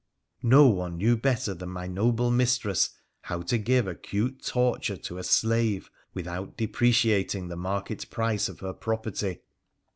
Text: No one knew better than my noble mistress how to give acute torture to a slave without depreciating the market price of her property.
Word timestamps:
No 0.41 0.65
one 0.65 0.97
knew 0.97 1.15
better 1.15 1.53
than 1.53 1.69
my 1.69 1.85
noble 1.85 2.31
mistress 2.31 2.89
how 3.21 3.43
to 3.43 3.59
give 3.59 3.85
acute 3.85 4.43
torture 4.43 4.97
to 4.97 5.19
a 5.19 5.23
slave 5.23 5.91
without 6.15 6.57
depreciating 6.57 7.49
the 7.49 7.55
market 7.55 8.09
price 8.09 8.49
of 8.49 8.61
her 8.61 8.73
property. 8.73 9.43